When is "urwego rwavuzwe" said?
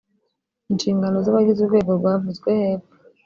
1.61-2.49